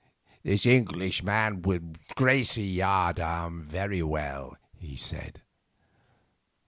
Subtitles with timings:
[0.41, 5.43] "This Englishman would grace a yardarm very well," he said.